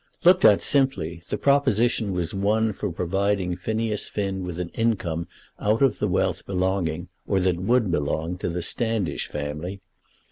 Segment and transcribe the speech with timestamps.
[0.23, 5.27] Looked at simply, the proposition was one for providing Phineas Finn with an income
[5.59, 9.79] out of the wealth belonging, or that would belong, to the Standish family.